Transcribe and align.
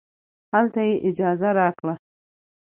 هلته 0.53 0.81
یې 0.87 0.95
اجازه 1.09 1.49
راکړه. 1.59 1.93